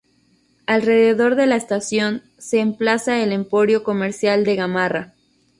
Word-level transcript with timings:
Alrededor 0.65 1.35
de 1.35 1.45
la 1.45 1.55
estación, 1.57 2.23
se 2.39 2.59
emplaza 2.59 3.21
el 3.21 3.31
emporio 3.31 3.83
comercial 3.83 4.43
de 4.45 4.55
Gamarra. 4.55 5.13